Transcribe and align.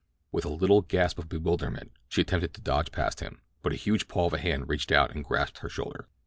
With 0.31 0.45
a 0.45 0.49
little 0.49 0.81
gasp 0.81 1.19
of 1.19 1.29
bewilderment 1.29 1.91
she 2.09 2.21
attempted 2.21 2.55
to 2.55 2.61
dodge 2.61 2.91
past 2.91 3.19
him, 3.19 3.39
but 3.61 3.71
a 3.71 3.75
huge 3.75 4.07
paw 4.07 4.25
of 4.25 4.33
a 4.33 4.39
hand 4.39 4.67
reached 4.67 4.91
out 4.91 5.11
and 5.13 5.23
grasped 5.23 5.59
her 5.59 5.69
shoulder. 5.69 6.07